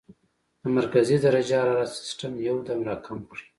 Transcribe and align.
د 0.61 0.63
مرکزي 0.77 1.15
درجه 1.25 1.57
حرارت 1.61 1.91
سسټم 1.99 2.33
يو 2.47 2.57
دم 2.67 2.79
را 2.87 2.95
کم 3.05 3.19
کړي- 3.29 3.43